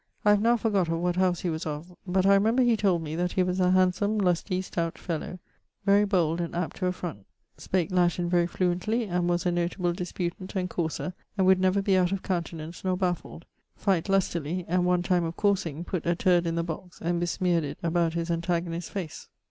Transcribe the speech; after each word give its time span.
I 0.25 0.31
have 0.31 0.41
now 0.41 0.57
forgot 0.57 0.87
of 0.89 0.97
what 0.99 1.15
house 1.17 1.41
he 1.41 1.49
was 1.51 1.63
of: 1.67 1.95
but 2.07 2.25
I 2.25 2.33
remember 2.33 2.63
he 2.63 2.75
told 2.75 3.03
me 3.03 3.15
that 3.17 3.33
he 3.33 3.43
was 3.43 3.59
a 3.59 3.69
handsome 3.69 4.17
lusty 4.17 4.59
stout 4.63 4.97
fellow, 4.97 5.37
very 5.85 6.05
bold, 6.05 6.41
and 6.41 6.55
apt 6.55 6.77
to 6.77 6.87
affront. 6.87 7.27
Spake 7.57 7.91
Latin 7.91 8.27
very 8.27 8.47
fluently; 8.47 9.03
and 9.03 9.29
was 9.29 9.45
a 9.45 9.51
notable 9.51 9.93
disputent 9.93 10.55
and 10.55 10.67
courser, 10.71 11.13
and 11.37 11.45
would 11.45 11.59
never 11.59 11.83
be 11.83 11.95
out 11.97 12.11
of 12.11 12.23
countenance 12.23 12.83
nor 12.83 12.97
baffeled; 12.97 13.45
fight 13.75 14.09
lustily; 14.09 14.65
and, 14.67 14.87
one 14.87 15.03
time 15.03 15.23
of 15.23 15.37
coursing, 15.37 15.83
putt 15.83 16.07
a 16.07 16.15
turd 16.15 16.47
in 16.47 16.55
the 16.55 16.63
box, 16.63 16.99
and 16.99 17.19
besmeared 17.19 17.63
it 17.63 17.77
about 17.83 18.15
his 18.15 18.31
antagonist's 18.31 18.89
face. 18.89 19.27